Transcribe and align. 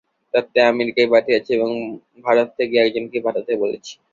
তাঁকে 0.33 0.59
আমেরিকায় 0.71 1.09
পাঠিয়েছি 1.13 1.49
এবং 1.57 1.69
ভারত 2.25 2.47
থেকে 2.57 2.75
আর 2.77 2.85
একজনকে 2.87 3.17
পাঠাতে 3.25 3.51
বলেছি। 3.63 3.93